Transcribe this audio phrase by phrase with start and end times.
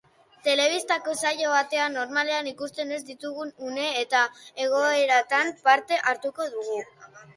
[0.45, 4.23] Telebistako saio batean normalean ikusten ez ditugun une eta
[4.65, 6.85] egoeretan parte hartuko dugu.